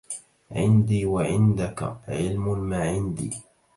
عندي 0.51 1.05
وعندك 1.05 1.95
علم 2.07 2.59
ماعندي 2.59 3.31